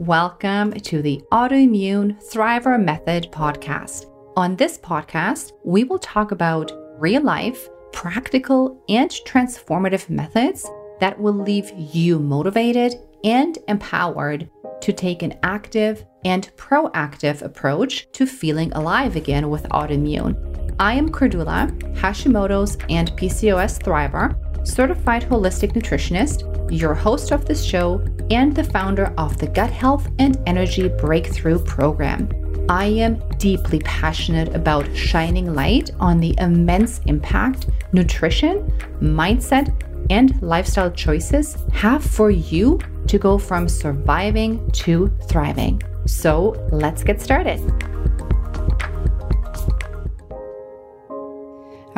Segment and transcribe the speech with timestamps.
[0.00, 4.06] Welcome to the Autoimmune Thriver Method podcast.
[4.34, 10.66] On this podcast, we will talk about real life, practical, and transformative methods
[11.00, 12.94] that will leave you motivated
[13.24, 14.48] and empowered
[14.80, 20.74] to take an active and proactive approach to feeling alive again with autoimmune.
[20.80, 24.34] I am Cordula, Hashimoto's and PCOS Thriver,
[24.64, 30.08] certified holistic nutritionist, your host of this show, and the founder of the Gut Health
[30.18, 32.28] and Energy Breakthrough Program.
[32.68, 39.74] I am deeply passionate about shining light on the immense impact nutrition, mindset,
[40.10, 45.82] and lifestyle choices have for you to go from surviving to thriving.
[46.06, 47.60] So let's get started.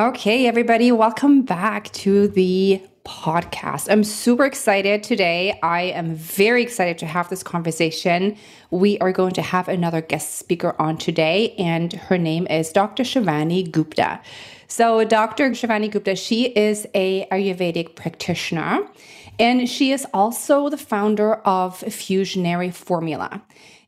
[0.03, 3.89] Okay, everybody, welcome back to the podcast.
[3.89, 5.57] I'm super excited today.
[5.63, 8.37] I am very excited to have this conversation.
[8.73, 13.05] We are going to have another guest speaker on today, and her name is Dr.
[13.05, 14.21] Shivani Gupta.
[14.67, 15.51] So, Dr.
[15.51, 18.81] Shivani Gupta, she is a Ayurvedic practitioner,
[19.39, 23.41] and she is also the founder of Fusionary Formula.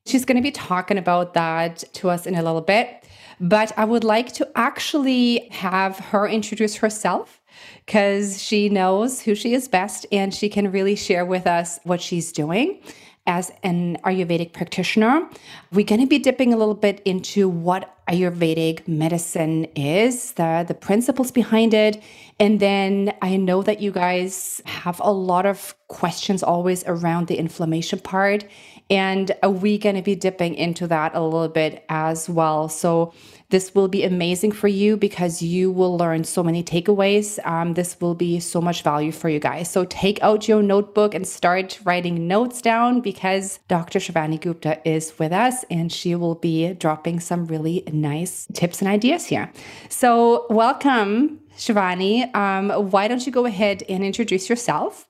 [0.06, 3.04] She's going to be talking about that to us in a little bit.
[3.44, 7.42] But I would like to actually have her introduce herself
[7.84, 12.00] because she knows who she is best and she can really share with us what
[12.00, 12.80] she's doing
[13.26, 15.28] as an Ayurvedic practitioner.
[15.72, 20.74] We're going to be dipping a little bit into what Ayurvedic medicine is, the, the
[20.74, 22.02] principles behind it.
[22.40, 27.36] And then I know that you guys have a lot of questions always around the
[27.36, 28.46] inflammation part.
[28.90, 32.68] And we're going to be dipping into that a little bit as well.
[32.68, 33.14] So
[33.50, 37.38] this will be amazing for you because you will learn so many takeaways.
[37.46, 39.70] Um, this will be so much value for you guys.
[39.70, 44.00] So take out your notebook and start writing notes down because Dr.
[44.00, 48.88] Shivani Gupta is with us and she will be dropping some really nice tips and
[48.88, 49.52] ideas here.
[49.88, 52.34] So, welcome, Shivani.
[52.34, 55.06] Um, why don't you go ahead and introduce yourself?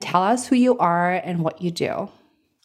[0.00, 2.08] Tell us who you are and what you do.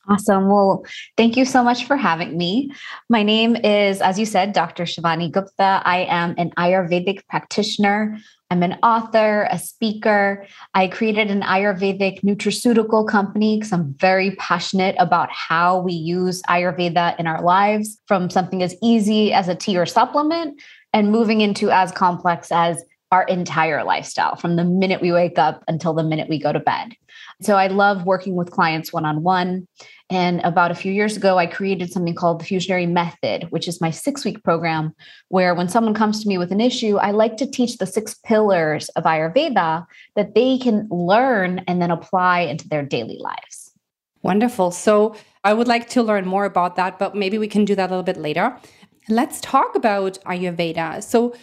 [0.09, 0.50] Awesome.
[0.50, 0.84] Well,
[1.18, 2.72] thank you so much for having me.
[3.09, 4.86] My name is, as you said, Dr.
[4.86, 5.84] Shivani Gupta.
[5.86, 8.18] I am an Ayurvedic practitioner.
[8.50, 10.48] I'm an author, a speaker.
[10.74, 17.19] I created an Ayurvedic nutraceutical company because I'm very passionate about how we use Ayurveda
[17.19, 20.59] in our lives from something as easy as a tea or supplement
[20.92, 25.64] and moving into as complex as our entire lifestyle from the minute we wake up
[25.68, 26.94] until the minute we go to bed.
[27.42, 29.68] So I love working with clients one on one.
[30.09, 33.81] And about a few years ago, I created something called the Fusionary Method, which is
[33.81, 34.94] my six week program
[35.30, 38.16] where when someone comes to me with an issue, I like to teach the six
[38.25, 43.72] pillars of Ayurveda that they can learn and then apply into their daily lives.
[44.22, 44.72] Wonderful.
[44.72, 47.90] So I would like to learn more about that, but maybe we can do that
[47.90, 48.56] a little bit later.
[49.08, 51.02] Let's talk about Ayurveda.
[51.02, 51.34] So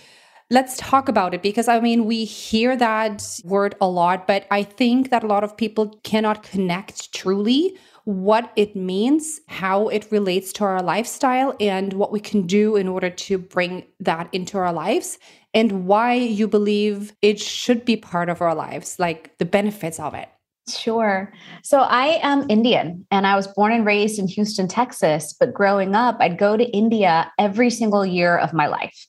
[0.51, 4.63] let's talk about it because I mean, we hear that word a lot, but I
[4.63, 10.53] think that a lot of people cannot connect truly what it means, how it relates
[10.53, 14.73] to our lifestyle, and what we can do in order to bring that into our
[14.73, 15.19] lives,
[15.53, 20.15] and why you believe it should be part of our lives, like the benefits of
[20.15, 20.29] it.
[20.69, 21.33] Sure.
[21.63, 25.33] So I am Indian and I was born and raised in Houston, Texas.
[25.39, 29.07] But growing up, I'd go to India every single year of my life.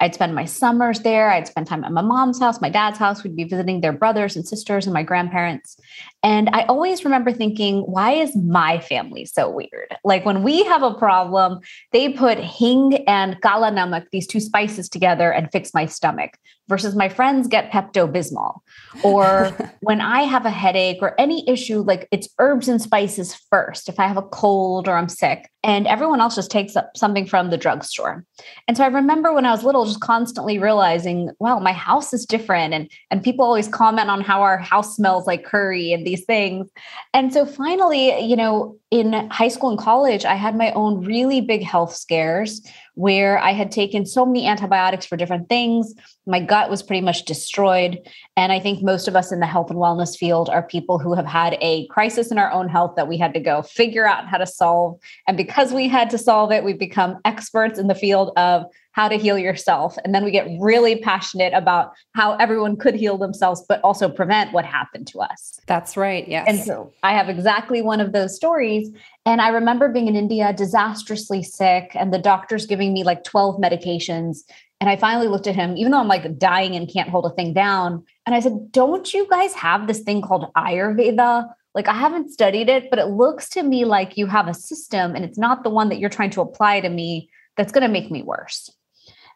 [0.00, 1.30] I'd spend my summers there.
[1.30, 3.22] I'd spend time at my mom's house, my dad's house.
[3.22, 5.78] We'd be visiting their brothers and sisters and my grandparents.
[6.22, 9.96] And I always remember thinking, why is my family so weird?
[10.02, 11.60] Like when we have a problem,
[11.92, 16.38] they put hing and kala namak, these two spices together and fix my stomach
[16.68, 18.60] versus my friends get Pepto Bismol.
[19.02, 19.50] Or
[19.80, 23.98] when I have a headache or any issue, like it's herbs and spices first if
[23.98, 27.50] I have a cold or I'm sick and everyone else just takes up something from
[27.50, 28.24] the drugstore.
[28.66, 32.24] And so I remember when I was little, just constantly realizing, well, my house is
[32.24, 36.24] different, and and people always comment on how our house smells like curry and these
[36.24, 36.68] things.
[37.12, 41.40] And so finally, you know, in high school and college, I had my own really
[41.40, 42.60] big health scares
[42.94, 45.94] where I had taken so many antibiotics for different things.
[46.30, 47.98] My gut was pretty much destroyed.
[48.36, 51.14] And I think most of us in the health and wellness field are people who
[51.14, 54.28] have had a crisis in our own health that we had to go figure out
[54.28, 54.98] how to solve.
[55.26, 59.08] And because we had to solve it, we've become experts in the field of how
[59.08, 59.96] to heal yourself.
[60.04, 64.52] And then we get really passionate about how everyone could heal themselves, but also prevent
[64.52, 65.60] what happened to us.
[65.66, 66.26] That's right.
[66.26, 66.46] Yes.
[66.48, 68.90] And so I have exactly one of those stories.
[69.26, 73.60] And I remember being in India disastrously sick and the doctors giving me like 12
[73.60, 74.38] medications.
[74.80, 77.30] And I finally looked at him, even though I'm like dying and can't hold a
[77.30, 78.04] thing down.
[78.24, 81.48] And I said, Don't you guys have this thing called Ayurveda?
[81.74, 85.14] Like I haven't studied it, but it looks to me like you have a system
[85.14, 87.88] and it's not the one that you're trying to apply to me that's going to
[87.88, 88.70] make me worse.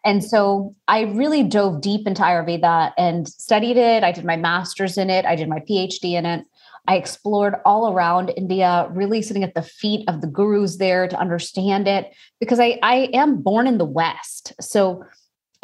[0.05, 4.03] And so I really dove deep into Ayurveda and studied it.
[4.03, 6.45] I did my master's in it, I did my PhD in it.
[6.87, 11.19] I explored all around India, really sitting at the feet of the gurus there to
[11.19, 14.53] understand it because I, I am born in the West.
[14.61, 15.03] So,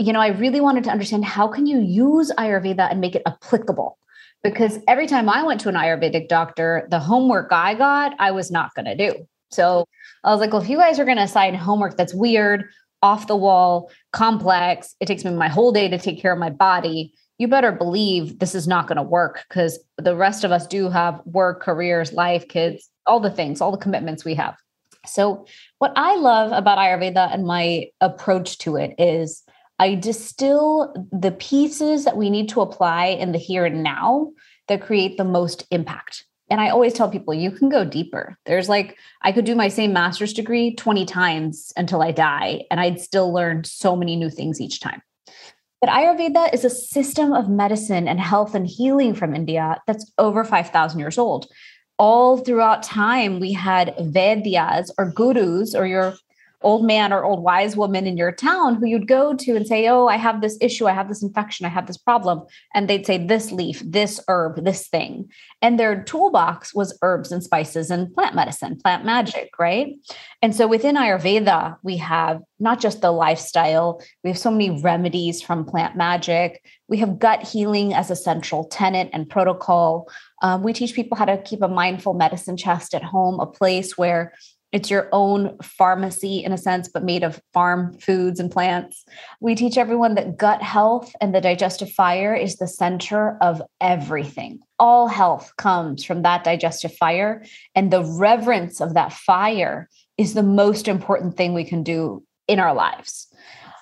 [0.01, 3.23] you know, I really wanted to understand how can you use Ayurveda and make it
[3.27, 3.99] applicable?
[4.43, 8.51] Because every time I went to an Ayurvedic doctor, the homework I got, I was
[8.51, 9.27] not going to do.
[9.51, 9.85] So
[10.25, 12.71] I was like, well, if you guys are going to assign homework that's weird,
[13.03, 16.51] off the wall, complex, it takes me my whole day to take care of my
[16.51, 20.67] body, you better believe this is not going to work because the rest of us
[20.67, 24.55] do have work, careers, life, kids, all the things, all the commitments we have.
[25.07, 25.47] So,
[25.79, 29.43] what I love about Ayurveda and my approach to it is
[29.81, 34.31] I distill the pieces that we need to apply in the here and now
[34.69, 36.27] that create the most impact.
[36.51, 38.37] And I always tell people you can go deeper.
[38.45, 42.79] There's like, I could do my same master's degree 20 times until I die, and
[42.79, 45.01] I'd still learn so many new things each time.
[45.81, 50.45] But Ayurveda is a system of medicine and health and healing from India that's over
[50.45, 51.47] 5,000 years old.
[51.99, 56.17] All throughout time, we had Vaidyas or gurus or your
[56.63, 59.89] old man or old wise woman in your town who you'd go to and say,
[59.89, 62.43] Oh, I have this issue, I have this infection, I have this problem.
[62.75, 65.31] And they'd say, This leaf, this herb, this thing.
[65.63, 69.95] And their toolbox was herbs and spices and plant medicine, plant magic, right?
[70.43, 75.41] And so within Ayurveda, we have not just the lifestyle, we have so many remedies
[75.43, 76.63] from plant magic.
[76.89, 80.11] We have gut healing as a central tenet and protocol.
[80.43, 83.97] Um, we teach people how to keep a mindful medicine chest at home, a place
[83.97, 84.35] where
[84.73, 89.05] it's your own pharmacy in a sense, but made of farm foods and plants.
[89.41, 94.61] We teach everyone that gut health and the digestive fire is the center of everything.
[94.79, 97.45] All health comes from that digestive fire,
[97.75, 102.61] and the reverence of that fire is the most important thing we can do in
[102.61, 103.27] our lives.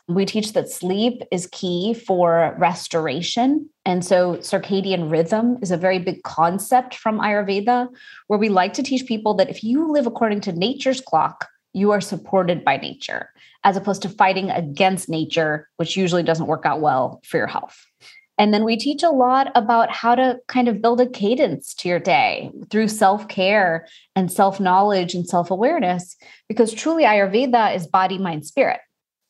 [0.08, 3.69] We teach that sleep is key for restoration.
[3.84, 7.88] And so, circadian rhythm is a very big concept from Ayurveda,
[8.26, 11.90] where we like to teach people that if you live according to nature's clock, you
[11.90, 13.31] are supported by nature,
[13.64, 17.84] as opposed to fighting against nature, which usually doesn't work out well for your health.
[18.38, 21.88] And then we teach a lot about how to kind of build a cadence to
[21.88, 26.16] your day through self care and self knowledge and self awareness,
[26.49, 28.81] because truly Ayurveda is body, mind, spirit.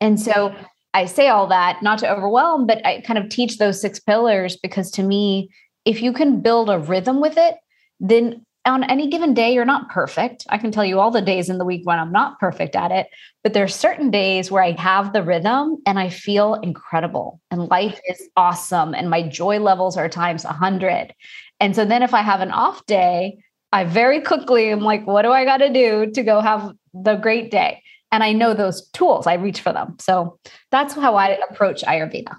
[0.01, 0.55] And so
[0.95, 4.57] I say all that not to overwhelm, but I kind of teach those six pillars
[4.57, 5.51] because to me,
[5.85, 7.57] if you can build a rhythm with it,
[8.01, 10.45] then on any given day, you're not perfect.
[10.51, 12.91] I can tell you all the days in the week when I'm not perfect at
[12.91, 13.07] it,
[13.43, 17.99] but there's certain days where I have the rhythm and I feel incredible and life
[18.09, 21.15] is awesome and my joy levels are times 100.
[21.61, 23.39] And so then if I have an off day,
[23.73, 27.17] I very quickly am like, what do I got to do to go have the
[27.17, 27.83] great day?
[28.11, 29.97] And I know those tools, I reach for them.
[29.99, 30.39] So
[30.71, 32.37] that's how I approach Ayurveda.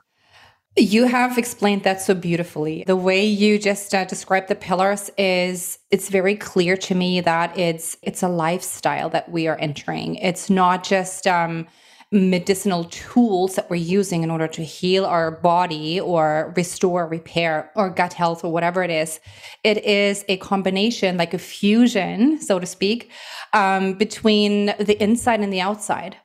[0.77, 2.83] You have explained that so beautifully.
[2.85, 7.57] The way you just uh, described the pillars is it's very clear to me that
[7.57, 10.15] it's it's a lifestyle that we are entering.
[10.15, 11.67] It's not just um
[12.11, 17.89] medicinal tools that we're using in order to heal our body or restore, repair, or
[17.89, 19.19] gut health or whatever it is.
[19.63, 23.11] It is a combination, like a fusion, so to speak,
[23.53, 26.17] um, between the inside and the outside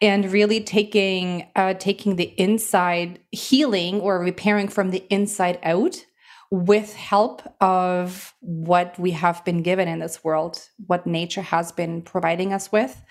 [0.00, 6.04] and really taking uh, taking the inside healing or repairing from the inside out
[6.50, 12.00] with help of what we have been given in this world what nature has been
[12.00, 13.02] providing us with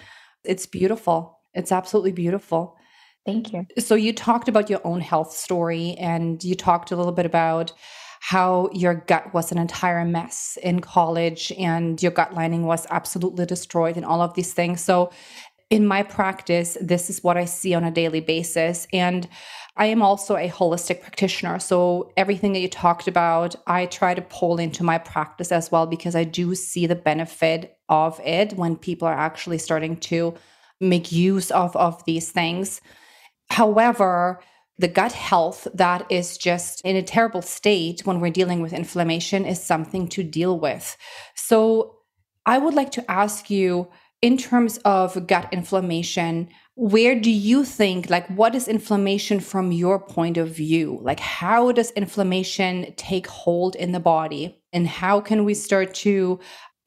[0.44, 2.78] it's beautiful it's absolutely beautiful.
[3.26, 3.66] Thank you.
[3.80, 7.74] So, you talked about your own health story and you talked a little bit about
[8.22, 13.46] how your gut was an entire mess in college and your gut lining was absolutely
[13.46, 14.82] destroyed and all of these things.
[14.82, 15.12] So,
[15.70, 18.88] in my practice, this is what I see on a daily basis.
[18.94, 19.28] And
[19.76, 21.60] I am also a holistic practitioner.
[21.60, 25.86] So, everything that you talked about, I try to pull into my practice as well
[25.86, 30.34] because I do see the benefit of it when people are actually starting to
[30.80, 32.82] make use of of these things.
[33.50, 34.40] However
[34.80, 39.44] the gut health that is just in a terrible state when we're dealing with inflammation
[39.44, 40.98] is something to deal with.
[41.36, 41.96] So
[42.46, 43.90] i would like to ask you
[44.22, 50.00] in terms of gut inflammation where do you think like what is inflammation from your
[50.00, 51.00] point of view?
[51.02, 54.62] Like how does inflammation take hold in the body?
[54.72, 56.40] And how can we start to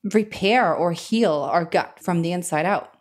[0.05, 2.95] repair or heal our gut from the inside out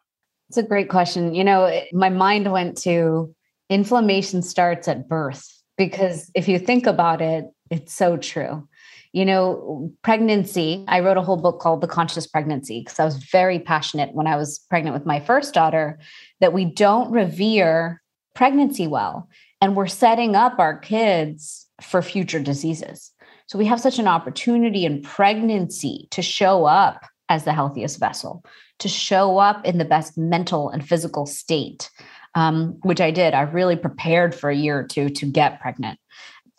[0.50, 1.34] it's a great question.
[1.36, 3.34] You know, my mind went to
[3.70, 8.68] inflammation starts at birth because if you think about it, it's so true.
[9.12, 13.18] you know, pregnancy, I wrote a whole book called The Conscious Pregnancy because I was
[13.18, 15.98] very passionate when I was pregnant with my first daughter
[16.42, 18.02] that we don't revere
[18.36, 19.28] pregnancy well.
[19.62, 23.12] And we're setting up our kids for future diseases.
[23.48, 28.44] So we have such an opportunity in pregnancy to show up as the healthiest vessel,
[28.80, 31.90] to show up in the best mental and physical state,
[32.36, 33.34] um, which I did.
[33.34, 36.00] I really prepared for a year or two to get pregnant.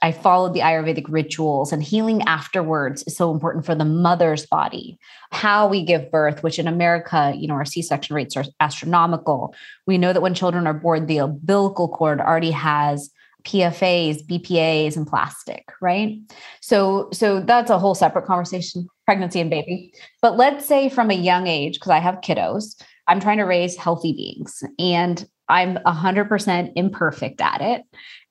[0.03, 4.99] I followed the Ayurvedic rituals and healing afterwards is so important for the mother's body.
[5.31, 9.55] How we give birth, which in America, you know, our C-section rates are astronomical.
[9.87, 13.11] We know that when children are born, the umbilical cord already has
[13.43, 16.19] PFAs, BPAs, and plastic, right?
[16.61, 19.93] So, so that's a whole separate conversation, pregnancy and baby.
[20.23, 23.77] But let's say from a young age, because I have kiddos, I'm trying to raise
[23.77, 27.83] healthy beings and I'm 100% imperfect at it.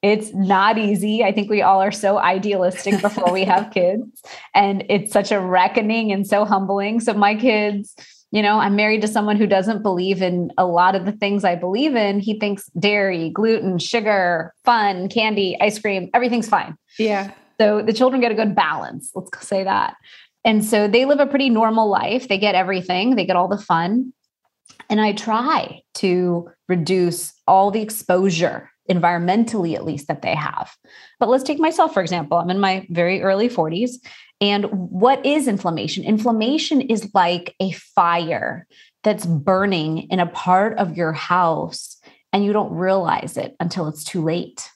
[0.01, 1.24] It's not easy.
[1.24, 4.22] I think we all are so idealistic before we have kids.
[4.56, 7.01] And it's such a reckoning and so humbling.
[7.01, 7.94] So, my kids,
[8.31, 11.43] you know, I'm married to someone who doesn't believe in a lot of the things
[11.43, 12.19] I believe in.
[12.19, 16.75] He thinks dairy, gluten, sugar, fun, candy, ice cream, everything's fine.
[17.00, 17.31] Yeah.
[17.59, 19.12] So the children get a good balance.
[19.15, 19.95] Let's say that.
[20.45, 22.27] And so they live a pretty normal life.
[22.27, 24.13] They get everything, they get all the fun.
[24.89, 30.71] And I try to reduce all the exposure environmentally at least that they have.
[31.19, 32.38] But let's take myself for example.
[32.38, 33.91] I'm in my very early 40s
[34.41, 36.03] and what is inflammation?
[36.03, 38.67] Inflammation is like a fire
[39.03, 41.98] that's burning in a part of your house
[42.31, 44.69] and you don't realize it until it's too late.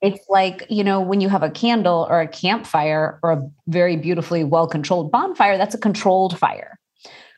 [0.00, 3.96] It's like, you know, when you have a candle or a campfire or a very
[3.96, 6.78] beautifully well controlled bonfire, that's a controlled fire.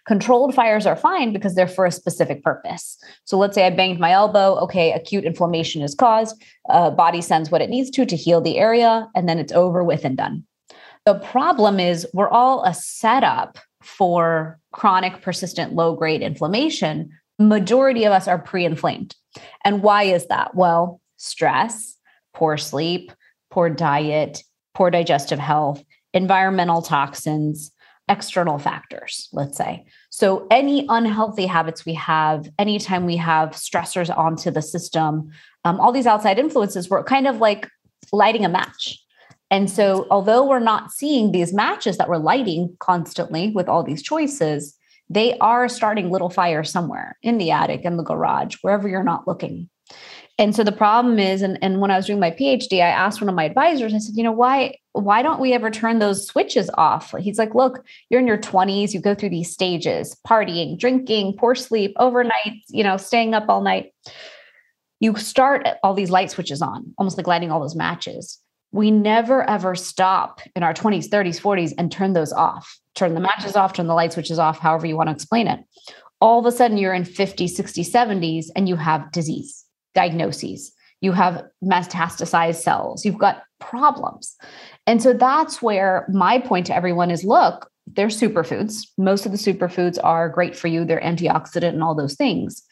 [0.07, 2.99] Controlled fires are fine because they're for a specific purpose.
[3.25, 4.57] So let's say I banged my elbow.
[4.61, 6.43] Okay, acute inflammation is caused.
[6.69, 9.85] Uh, body sends what it needs to to heal the area, and then it's over
[9.85, 10.45] with and done.
[11.07, 17.11] The problem is we're all a setup for chronic, persistent, low grade inflammation.
[17.39, 19.17] Majority of us are pre inflamed.
[19.65, 20.55] And why is that?
[20.55, 21.97] Well, stress,
[22.35, 23.13] poor sleep,
[23.51, 24.43] poor diet,
[24.75, 27.73] poor digestive health, environmental toxins,
[28.09, 29.85] external factors, let's say.
[30.11, 35.31] So, any unhealthy habits we have, anytime we have stressors onto the system,
[35.65, 37.69] um, all these outside influences, we're kind of like
[38.13, 39.03] lighting a match.
[39.51, 44.03] And so, although we're not seeing these matches that we're lighting constantly with all these
[44.03, 44.77] choices,
[45.09, 49.27] they are starting little fires somewhere in the attic, in the garage, wherever you're not
[49.27, 49.69] looking.
[50.39, 53.21] And so the problem is, and, and when I was doing my PhD, I asked
[53.21, 56.27] one of my advisors, I said, you know, why, why don't we ever turn those
[56.27, 57.13] switches off?
[57.19, 61.55] He's like, look, you're in your 20s, you go through these stages, partying, drinking, poor
[61.55, 63.93] sleep, overnight, you know, staying up all night.
[65.01, 68.40] You start all these light switches on, almost like lighting all those matches
[68.73, 73.21] we never ever stop in our 20s, 30s, 40s and turn those off, turn the
[73.21, 75.61] matches off, turn the light switches off, however you want to explain it.
[76.21, 80.73] All of a sudden, you're in 50s, 60s, 70s, and you have disease diagnoses.
[81.01, 83.05] You have metastasized cells.
[83.05, 84.37] You've got problems.
[84.87, 88.87] And so that's where my point to everyone is look, they're superfoods.
[88.99, 92.63] Most of the superfoods are great for you, they're antioxidant and all those things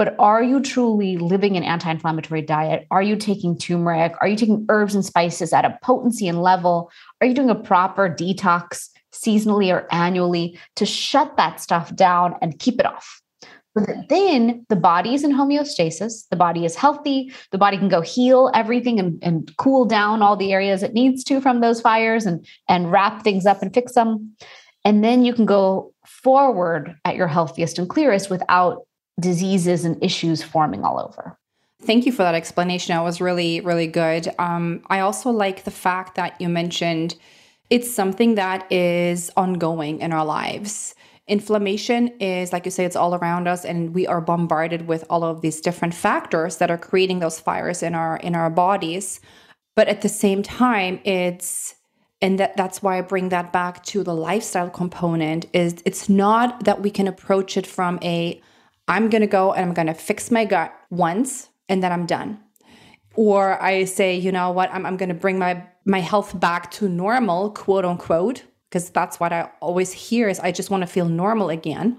[0.00, 2.86] but are you truly living an anti-inflammatory diet?
[2.90, 4.14] Are you taking turmeric?
[4.22, 6.90] Are you taking herbs and spices at a potency and level?
[7.20, 12.58] Are you doing a proper detox seasonally or annually to shut that stuff down and
[12.58, 13.20] keep it off?
[13.76, 16.26] So that then the body is in homeostasis.
[16.30, 17.30] The body is healthy.
[17.50, 21.22] The body can go heal everything and, and cool down all the areas it needs
[21.24, 24.34] to from those fires and and wrap things up and fix them.
[24.82, 28.86] And then you can go forward at your healthiest and clearest without
[29.20, 31.38] diseases and issues forming all over.
[31.82, 32.96] Thank you for that explanation.
[32.96, 34.28] It was really, really good.
[34.38, 37.16] Um, I also like the fact that you mentioned
[37.70, 40.94] it's something that is ongoing in our lives.
[41.28, 45.22] Inflammation is, like you say, it's all around us, and we are bombarded with all
[45.22, 49.20] of these different factors that are creating those fires in our in our bodies.
[49.76, 51.76] But at the same time, it's
[52.20, 55.46] and that that's why I bring that back to the lifestyle component.
[55.52, 58.42] Is it's not that we can approach it from a
[58.90, 62.06] I'm going to go and I'm going to fix my gut once and then I'm
[62.06, 62.40] done.
[63.14, 66.72] Or I say, you know what, I'm, I'm going to bring my, my health back
[66.72, 70.88] to normal, quote unquote, because that's what I always hear is I just want to
[70.88, 71.98] feel normal again.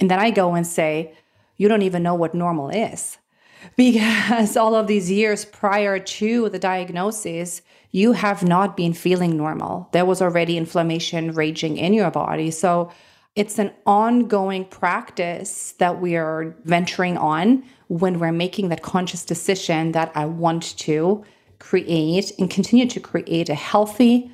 [0.00, 1.14] And then I go and say,
[1.58, 3.18] you don't even know what normal is.
[3.76, 7.62] Because all of these years prior to the diagnosis,
[7.92, 9.88] you have not been feeling normal.
[9.92, 12.50] There was already inflammation raging in your body.
[12.50, 12.92] So
[13.36, 19.92] it's an ongoing practice that we are venturing on when we're making that conscious decision
[19.92, 21.24] that I want to
[21.58, 24.30] create and continue to create a healthy,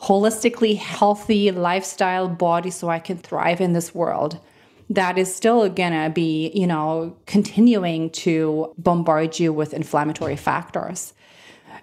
[0.00, 4.38] holistically healthy lifestyle body so I can thrive in this world
[4.88, 11.12] that is still gonna be, you know, continuing to bombard you with inflammatory factors.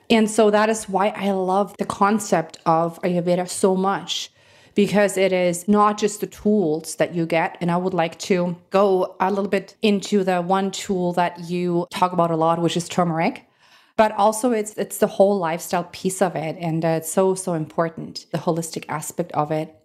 [0.10, 4.32] And so that is why I love the concept of Ayurveda so much
[4.76, 7.58] because it is not just the tools that you get.
[7.62, 11.88] And I would like to go a little bit into the one tool that you
[11.92, 13.48] talk about a lot, which is turmeric.
[13.96, 17.54] But also, it's it's the whole lifestyle piece of it, and uh, it's so so
[17.54, 19.76] important, the holistic aspect of it.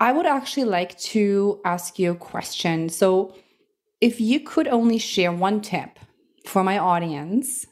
[0.00, 2.88] I would actually like to ask you a question.
[2.88, 3.34] So,
[4.00, 5.98] if you could only share one tip
[6.46, 7.66] for my audience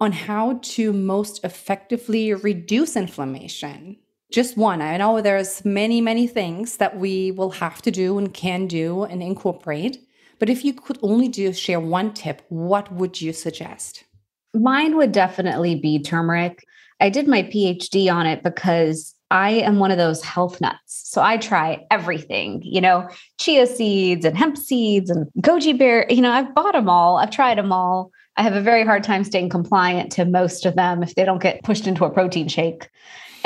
[0.00, 3.98] on how to most effectively reduce inflammation,
[4.32, 4.82] just one.
[4.82, 9.04] I know there's many, many things that we will have to do and can do
[9.04, 9.98] and incorporate.
[10.38, 14.04] But if you could only do share one tip, what would you suggest?
[14.52, 16.64] Mine would definitely be turmeric.
[17.00, 20.78] I did my PhD on it because I am one of those health nuts.
[20.86, 26.06] So I try everything, you know, chia seeds and hemp seeds and goji berry.
[26.10, 28.10] You know, I've bought them all, I've tried them all.
[28.36, 31.42] I have a very hard time staying compliant to most of them if they don't
[31.42, 32.88] get pushed into a protein shake.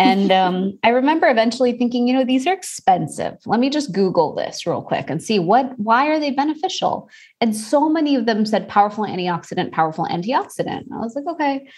[0.01, 3.35] And um, I remember eventually thinking, you know, these are expensive.
[3.45, 7.11] Let me just Google this real quick and see what, why are they beneficial?
[7.41, 10.85] And so many of them said powerful antioxidant, powerful antioxidant.
[10.93, 11.69] I was like, okay.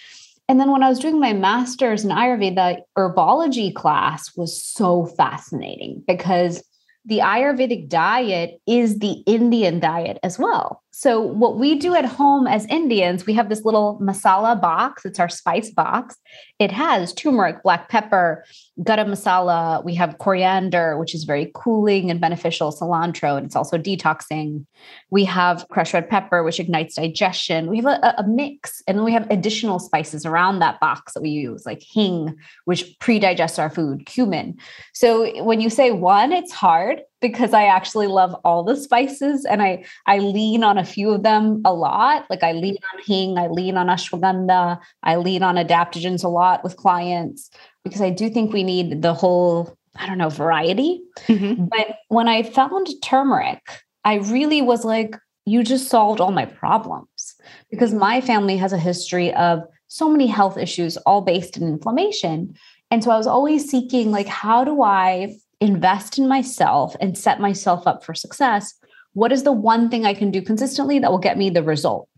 [0.49, 6.05] And then when I was doing my master's in Ayurveda, herbology class was so fascinating
[6.07, 6.63] because
[7.05, 10.82] the Ayurvedic diet is the Indian diet as well.
[10.95, 15.07] So, what we do at home as Indians, we have this little masala box.
[15.07, 16.17] It's our spice box.
[16.59, 18.45] It has turmeric, black pepper,
[18.79, 19.83] garam masala.
[19.87, 24.67] We have coriander, which is very cooling and beneficial, cilantro, and it's also detoxing.
[25.09, 27.71] We have crushed red pepper, which ignites digestion.
[27.71, 31.23] We have a, a mix, and then we have additional spices around that box that
[31.23, 34.59] we use, like hing, which pre digests our food, cumin.
[34.93, 39.63] So, when you say one, it's hard because I actually love all the spices and
[39.63, 42.27] I I lean on a few of them a lot.
[42.29, 46.63] Like I lean on hing, I lean on ashwagandha, I lean on adaptogens a lot
[46.63, 47.49] with clients
[47.85, 51.01] because I do think we need the whole I don't know variety.
[51.29, 51.67] Mm-hmm.
[51.67, 53.63] But when I found turmeric,
[54.05, 57.35] I really was like you just solved all my problems
[57.71, 62.55] because my family has a history of so many health issues all based in inflammation.
[62.91, 67.41] And so I was always seeking like how do I invest in myself and set
[67.41, 68.75] myself up for success,
[69.15, 72.09] what is the one thing I can do consistently that will get me the result?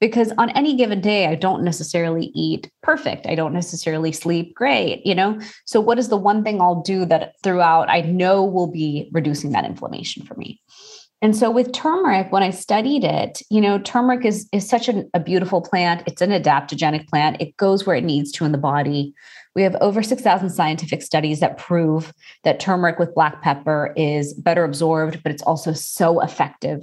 [0.00, 3.26] Because on any given day, I don't necessarily eat perfect.
[3.26, 5.40] I don't necessarily sleep great, you know?
[5.64, 9.52] So, what is the one thing I'll do that throughout I know will be reducing
[9.52, 10.60] that inflammation for me?
[11.22, 15.08] And so with turmeric, when I studied it, you know, turmeric is, is such an,
[15.14, 16.02] a beautiful plant.
[16.06, 17.40] It's an adaptogenic plant.
[17.40, 19.14] It goes where it needs to in the body.
[19.56, 22.12] We have over 6,000 scientific studies that prove
[22.44, 26.82] that turmeric with black pepper is better absorbed, but it's also so effective.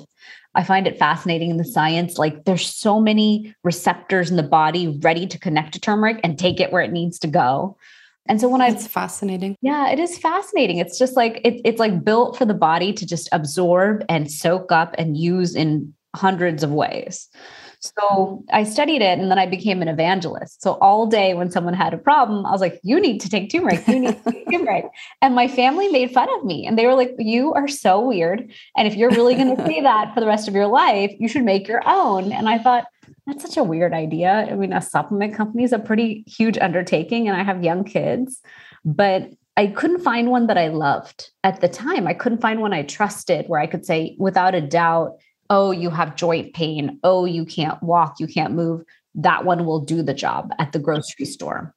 [0.55, 2.17] I find it fascinating in the science.
[2.17, 6.59] Like there's so many receptors in the body ready to connect to turmeric and take
[6.59, 7.77] it where it needs to go.
[8.25, 9.55] And so when I It's fascinating.
[9.61, 10.79] Yeah, it is fascinating.
[10.79, 14.71] It's just like it, it's like built for the body to just absorb and soak
[14.71, 17.29] up and use in hundreds of ways.
[17.83, 20.61] So I studied it and then I became an evangelist.
[20.61, 23.51] So all day when someone had a problem, I was like, you need to take
[23.51, 23.85] turmeric.
[23.87, 24.85] You need to take turmeric.
[25.21, 28.49] And my family made fun of me and they were like, you are so weird.
[28.77, 31.27] And if you're really going to say that for the rest of your life, you
[31.27, 32.31] should make your own.
[32.31, 32.85] And I thought,
[33.27, 34.47] that's such a weird idea.
[34.49, 38.41] I mean, a supplement company is a pretty huge undertaking and I have young kids,
[38.85, 42.07] but I couldn't find one that I loved at the time.
[42.07, 45.17] I couldn't find one I trusted where I could say, without a doubt,
[45.53, 46.99] oh, you have joint pain.
[47.03, 48.83] Oh, you can't walk, you can't move.
[49.13, 51.75] That one will do the job at the grocery store.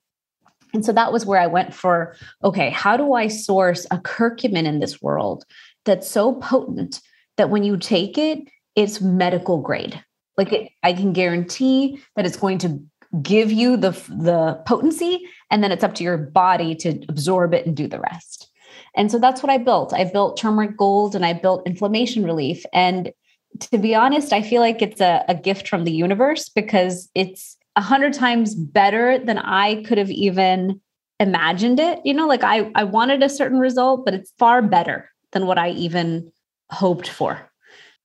[0.72, 4.64] And so that was where I went for okay, how do I source a curcumin
[4.64, 5.44] in this world
[5.84, 7.02] that's so potent
[7.36, 8.38] that when you take it,
[8.76, 10.02] it's medical grade?
[10.38, 12.82] Like it, I can guarantee that it's going to
[13.22, 17.66] give you the the potency and then it's up to your body to absorb it
[17.66, 18.50] and do the rest.
[18.94, 19.92] And so that's what I built.
[19.92, 23.12] I built turmeric gold and I built inflammation relief and
[23.60, 27.56] to be honest, I feel like it's a, a gift from the universe because it's
[27.76, 30.80] a hundred times better than I could have even
[31.20, 32.00] imagined it.
[32.04, 35.58] You know, like I, I wanted a certain result, but it's far better than what
[35.58, 36.30] I even
[36.70, 37.50] hoped for.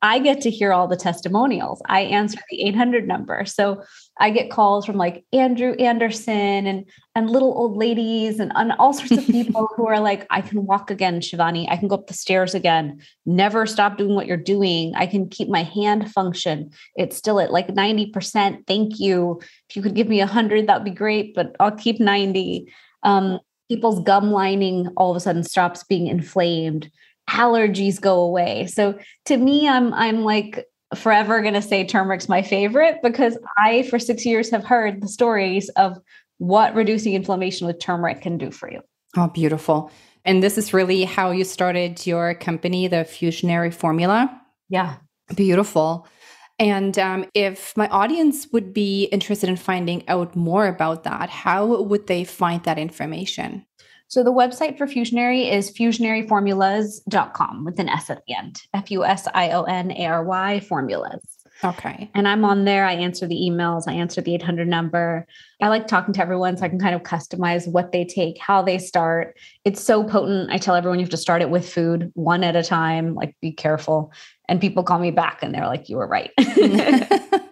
[0.03, 1.81] I get to hear all the testimonials.
[1.87, 3.45] I answer the 800 number.
[3.45, 3.83] So
[4.19, 8.93] I get calls from like Andrew Anderson and and little old ladies and, and all
[8.93, 11.67] sorts of people who are like, I can walk again, Shivani.
[11.69, 13.01] I can go up the stairs again.
[13.25, 14.93] Never stop doing what you're doing.
[14.95, 16.71] I can keep my hand function.
[16.95, 18.65] It's still at like 90%.
[18.65, 19.39] Thank you.
[19.69, 22.71] If you could give me a hundred, that'd be great, but I'll keep 90.
[23.03, 26.89] Um, people's gum lining all of a sudden stops being inflamed
[27.29, 28.67] allergies go away.
[28.67, 33.83] So to me i'm i'm like forever going to say turmeric's my favorite because i
[33.83, 35.97] for 6 years have heard the stories of
[36.39, 38.81] what reducing inflammation with turmeric can do for you.
[39.15, 39.91] Oh beautiful.
[40.25, 44.41] And this is really how you started your company the fusionary formula?
[44.69, 44.97] Yeah.
[45.35, 46.07] Beautiful.
[46.59, 51.81] And um, if my audience would be interested in finding out more about that, how
[51.81, 53.65] would they find that information?
[54.11, 58.61] So the website for Fusionary is fusionaryformulas.com with an S at the end.
[58.73, 61.21] F U S I O N A R Y formulas.
[61.63, 62.11] Okay.
[62.13, 62.83] And I'm on there.
[62.83, 65.25] I answer the emails, I answer the 800 number.
[65.61, 68.61] I like talking to everyone so I can kind of customize what they take, how
[68.61, 69.39] they start.
[69.63, 70.51] It's so potent.
[70.51, 73.37] I tell everyone you have to start it with food one at a time, like
[73.41, 74.11] be careful.
[74.49, 76.31] And people call me back and they're like, you were right.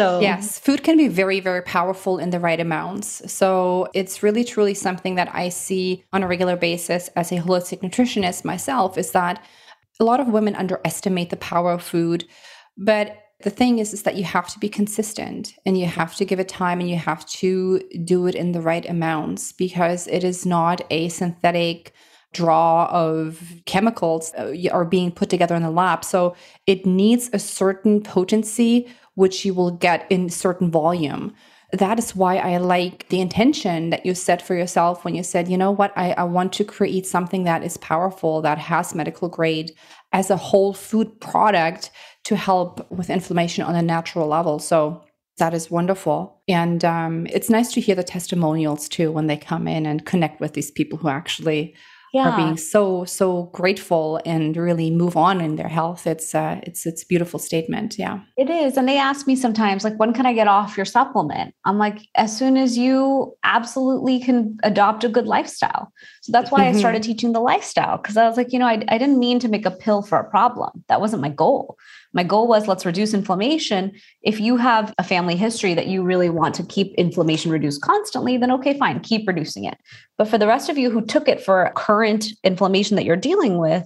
[0.00, 3.30] So, yes, food can be very, very powerful in the right amounts.
[3.30, 7.82] So, it's really, truly something that I see on a regular basis as a holistic
[7.82, 9.44] nutritionist myself is that
[10.00, 12.24] a lot of women underestimate the power of food.
[12.78, 16.24] But the thing is is that you have to be consistent and you have to
[16.24, 20.24] give it time and you have to do it in the right amounts because it
[20.24, 21.92] is not a synthetic
[22.32, 26.36] draw of chemicals uh, are being put together in the lab so
[26.66, 31.34] it needs a certain potency which you will get in certain volume
[31.72, 35.48] that is why I like the intention that you set for yourself when you said,
[35.48, 39.28] you know what, I, I want to create something that is powerful, that has medical
[39.28, 39.72] grade
[40.12, 41.90] as a whole food product
[42.24, 44.58] to help with inflammation on a natural level.
[44.58, 45.04] So
[45.38, 46.42] that is wonderful.
[46.48, 50.40] And um, it's nice to hear the testimonials too when they come in and connect
[50.40, 51.74] with these people who actually
[52.12, 52.30] yeah.
[52.30, 56.06] are being so so grateful and really move on in their health.
[56.06, 57.98] It's uh it's it's beautiful statement.
[57.98, 58.20] Yeah.
[58.36, 58.76] It is.
[58.76, 61.54] And they ask me sometimes like when can i get off your supplement?
[61.64, 65.92] I'm like as soon as you absolutely can adopt a good lifestyle
[66.30, 66.76] that's why mm-hmm.
[66.76, 69.38] i started teaching the lifestyle because i was like you know I, I didn't mean
[69.40, 71.76] to make a pill for a problem that wasn't my goal
[72.12, 73.92] my goal was let's reduce inflammation.
[74.22, 78.36] If you have a family history that you really want to keep inflammation reduced constantly,
[78.36, 79.78] then okay, fine, keep reducing it.
[80.18, 83.58] But for the rest of you who took it for current inflammation that you're dealing
[83.58, 83.84] with,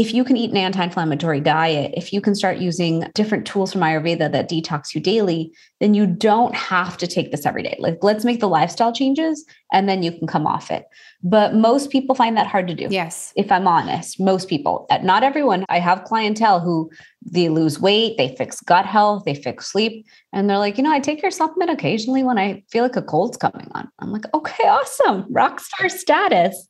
[0.00, 3.82] if you can eat an anti-inflammatory diet, if you can start using different tools from
[3.82, 7.76] Ayurveda that detox you daily, then you don't have to take this every day.
[7.78, 10.86] Like let's make the lifestyle changes and then you can come off it.
[11.22, 12.88] But most people find that hard to do.
[12.88, 13.34] Yes.
[13.36, 15.66] If I'm honest, most people, uh, not everyone.
[15.68, 20.48] I have clientele who they lose weight, they fix gut health, they fix sleep, and
[20.48, 23.36] they're like, you know, I take your supplement occasionally when I feel like a cold's
[23.36, 23.86] coming on.
[23.98, 26.66] I'm like, okay, awesome, rock star status.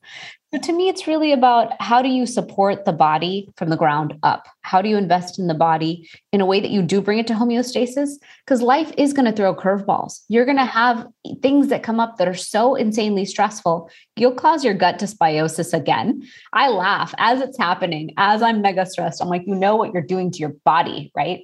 [0.53, 4.15] So to me, it's really about how do you support the body from the ground
[4.21, 4.49] up?
[4.63, 7.27] How do you invest in the body in a way that you do bring it
[7.27, 8.15] to homeostasis?
[8.45, 10.23] Because life is going to throw curveballs.
[10.27, 11.07] You're going to have
[11.41, 13.89] things that come up that are so insanely stressful.
[14.17, 16.27] You'll cause your gut dysbiosis again.
[16.51, 19.21] I laugh as it's happening, as I'm mega stressed.
[19.21, 21.43] I'm like, you know what you're doing to your body, right?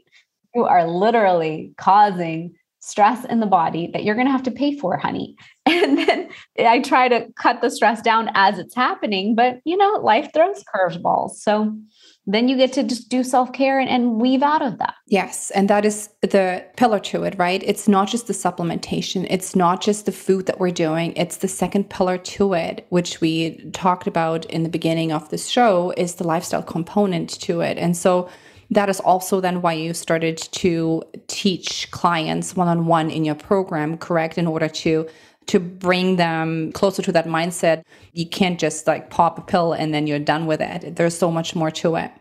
[0.54, 2.56] You are literally causing
[2.88, 5.36] stress in the body that you're going to have to pay for, honey.
[5.70, 10.00] And then I try to cut the stress down as it's happening, but you know,
[10.02, 11.32] life throws curveballs.
[11.32, 11.78] So
[12.26, 14.96] then you get to just do self care and, and, weave out of that.
[15.08, 15.52] Yes.
[15.52, 17.62] And that is the pillar to it, right?
[17.64, 21.48] It's not just the supplementation, it's not just the food that we're doing, it's the
[21.48, 26.16] second pillar to it, which we talked about in the beginning of this show, is
[26.16, 27.78] the lifestyle component to it.
[27.78, 28.30] And so
[28.72, 33.36] that is also then why you started to teach clients one on one in your
[33.36, 34.38] program, correct?
[34.38, 35.08] In order to
[35.48, 37.84] to bring them closer to that mindset.
[38.14, 40.96] You can't just like pop a pill and then you're done with it.
[40.96, 42.12] There's so much more to it.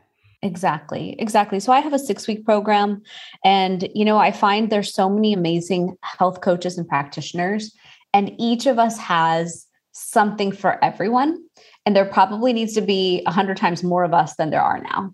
[0.42, 1.16] Exactly.
[1.18, 1.60] Exactly.
[1.60, 3.02] So I have a 6-week program
[3.44, 7.74] and you know, I find there's so many amazing health coaches and practitioners
[8.14, 11.42] and each of us has something for everyone
[11.84, 15.12] and there probably needs to be 100 times more of us than there are now.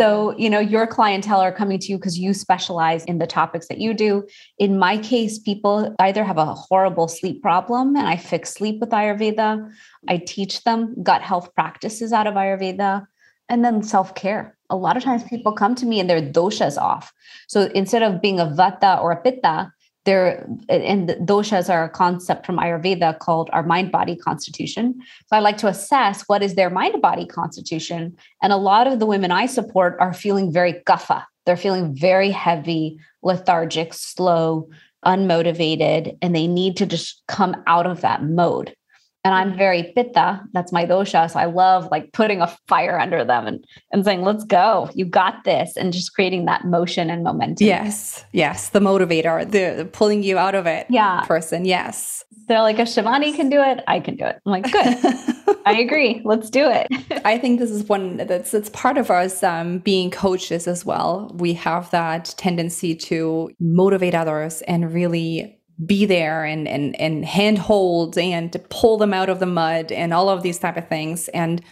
[0.00, 3.66] So, you know, your clientele are coming to you because you specialize in the topics
[3.66, 4.28] that you do.
[4.56, 8.90] In my case, people either have a horrible sleep problem and I fix sleep with
[8.90, 9.68] Ayurveda.
[10.06, 13.08] I teach them gut health practices out of Ayurveda
[13.48, 14.56] and then self care.
[14.70, 17.12] A lot of times people come to me and their doshas off.
[17.48, 19.72] So instead of being a vata or a pitta,
[20.08, 24.94] there and doshas are a concept from ayurveda called our mind body constitution.
[25.26, 29.00] So i like to assess what is their mind body constitution and a lot of
[29.00, 34.70] the women i support are feeling very kapha they're feeling very heavy lethargic slow
[35.04, 38.74] unmotivated and they need to just come out of that mode
[39.24, 40.40] and I'm very pitta.
[40.52, 41.30] That's my dosha.
[41.30, 44.88] So I love like putting a fire under them and, and saying, let's go.
[44.94, 45.76] You got this.
[45.76, 47.66] And just creating that motion and momentum.
[47.66, 48.24] Yes.
[48.32, 48.70] Yes.
[48.70, 51.22] The motivator, the, the pulling you out of it yeah.
[51.22, 51.64] person.
[51.64, 52.24] Yes.
[52.46, 54.40] They're like, if Shivani can do it, I can do it.
[54.46, 55.58] I'm like, good.
[55.66, 56.22] I agree.
[56.24, 56.86] Let's do it.
[57.24, 61.30] I think this is one that's it's part of us um, being coaches as well.
[61.34, 68.18] We have that tendency to motivate others and really be there and and and handhold
[68.18, 71.28] and to pull them out of the mud and all of these type of things
[71.28, 71.62] and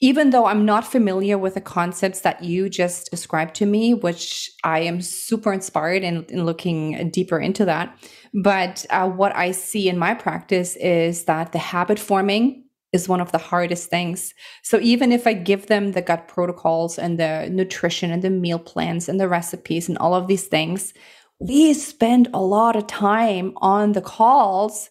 [0.00, 4.50] even though i'm not familiar with the concepts that you just described to me which
[4.64, 7.96] i am super inspired in, in looking deeper into that
[8.34, 13.20] but uh, what i see in my practice is that the habit forming is one
[13.20, 14.32] of the hardest things.
[14.62, 18.58] So even if I give them the gut protocols and the nutrition and the meal
[18.58, 20.94] plans and the recipes and all of these things,
[21.38, 24.90] we spend a lot of time on the calls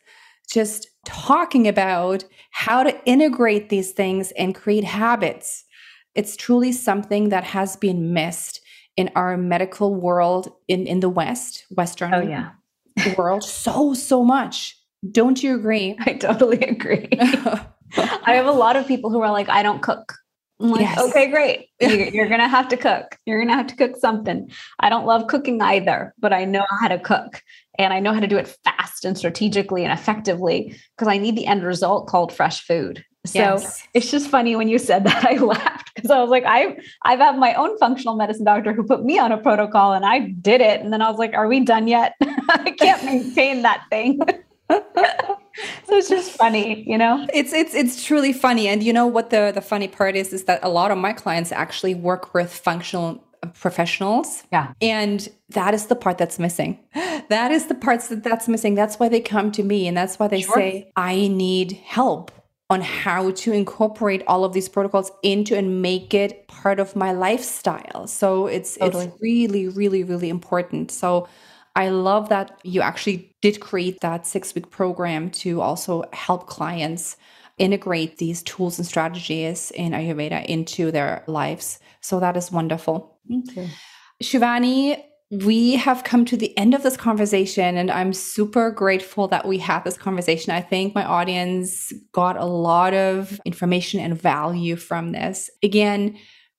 [0.52, 5.66] just talking about how to integrate these things and create habits.
[6.14, 8.62] It's truly something that has been missed
[8.96, 12.52] in our medical world in, in the West, Western oh, yeah.
[13.18, 14.78] world, so, so much.
[15.12, 15.98] Don't you agree?
[16.06, 17.10] I totally agree.
[17.98, 20.16] I have a lot of people who are like, I don't cook.
[20.60, 21.00] I'm like, yes.
[21.00, 21.70] okay, great.
[21.82, 23.18] You're, you're going to have to cook.
[23.26, 24.50] You're going to have to cook something.
[24.80, 27.42] I don't love cooking either, but I know how to cook
[27.78, 31.36] and I know how to do it fast and strategically and effectively because I need
[31.36, 33.04] the end result called fresh food.
[33.26, 33.84] So yes.
[33.94, 37.20] it's just funny when you said that I laughed because I was like, I I've
[37.20, 40.62] had my own functional medicine doctor who put me on a protocol and I did
[40.62, 40.82] it.
[40.82, 42.14] And then I was like, are we done yet?
[42.22, 44.20] I can't maintain that thing.
[45.88, 47.26] So it's just funny you know?
[47.34, 48.68] It's it's it's truly funny.
[48.68, 51.14] And you know what the the funny part is is that a lot of my
[51.14, 54.44] clients actually work with functional uh, professionals.
[54.52, 54.74] Yeah.
[54.82, 56.80] And that is the part that's missing.
[57.30, 58.76] That is the parts that that's missing.
[58.76, 60.54] That's why they come to me and that's why they sure.
[60.54, 62.32] say i need help
[62.70, 67.12] on how to incorporate all of these protocols into and make it part of my
[67.12, 68.06] lifestyle.
[68.06, 69.06] So it's totally.
[69.06, 70.92] it's really really really important.
[70.92, 71.28] So
[71.76, 77.18] I love that you actually did create that six week program to also help clients
[77.58, 81.80] integrate these tools and strategies in Ayurveda into their lives.
[82.02, 83.20] So that is wonderful.
[83.28, 83.68] Thank you.
[84.24, 89.48] Shivani, we have come to the end of this conversation, and I'm super grateful that
[89.48, 90.52] we had this conversation.
[90.52, 95.50] I think my audience got a lot of information and value from this.
[95.64, 96.18] Again,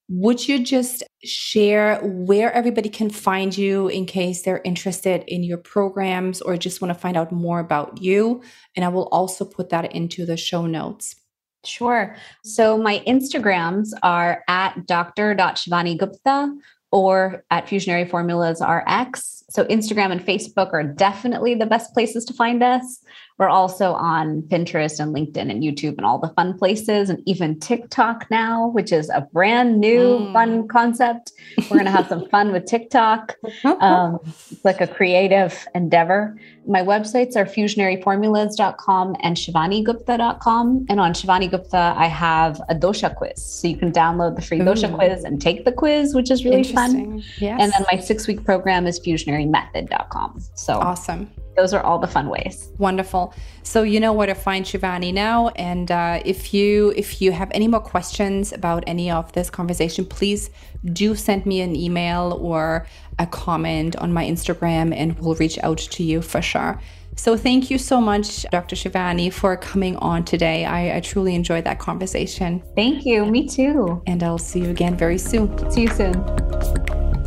[0.09, 5.59] would you just share where everybody can find you in case they're interested in your
[5.59, 8.43] programs or just want to find out more about you?
[8.75, 11.17] And I will also put that into the show notes.
[11.65, 12.17] Sure.
[12.45, 16.55] So my Instagrams are at dr.shivani Gupta
[16.93, 19.45] or at Fusionary Formulas RX.
[19.51, 23.03] So Instagram and Facebook are definitely the best places to find us.
[23.39, 27.61] We're also on Pinterest and LinkedIn and YouTube and all the fun places, and even
[27.61, 30.33] TikTok now, which is a brand new mm.
[30.33, 31.33] fun concept.
[31.71, 33.37] We're going to have some fun with TikTok.
[33.65, 36.39] Um, it's like a creative endeavor.
[36.67, 40.87] My websites are fusionaryformulas.com and shivanigupta.com.
[40.89, 43.45] And on Shivani Gupta, I have a dosha quiz.
[43.45, 44.65] So you can download the free Ooh.
[44.65, 47.23] dosha quiz and take the quiz, which is really fun.
[47.39, 47.59] Yes.
[47.61, 50.41] And then my six week program is fusionarymethod.com.
[50.55, 52.71] So awesome those are all the fun ways.
[52.79, 53.26] Wonderful.
[53.63, 57.51] So you know where to find Shivani now, and uh, if you if you have
[57.53, 60.51] any more questions about any of this conversation, please
[60.93, 62.87] do send me an email or
[63.19, 66.81] a comment on my Instagram, and we'll reach out to you for sure.
[67.17, 68.77] So thank you so much, Dr.
[68.77, 70.67] Shivani, for coming on today.
[70.67, 72.63] I, I truly enjoyed that conversation.
[72.77, 73.25] Thank you.
[73.25, 74.03] Me too.
[74.07, 75.71] And I'll see you again very soon.
[75.71, 77.26] See you soon.